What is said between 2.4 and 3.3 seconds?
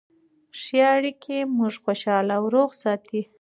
روغ ساتي.